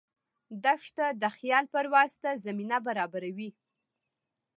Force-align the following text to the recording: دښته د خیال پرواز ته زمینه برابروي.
دښته 0.63 1.05
د 1.21 1.23
خیال 1.37 1.65
پرواز 1.73 2.11
ته 2.23 2.29
زمینه 2.45 2.77
برابروي. 2.87 3.49